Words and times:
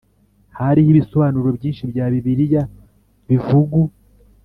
hariho 0.57 0.87
ibisobanuro 0.93 1.47
byinshi 1.57 1.83
bya 1.91 2.05
Bibiliya 2.13 2.63
bivugu 3.27 3.79